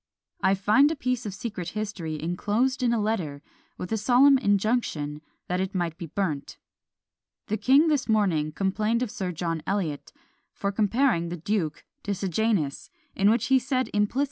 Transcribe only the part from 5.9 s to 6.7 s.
be burnt.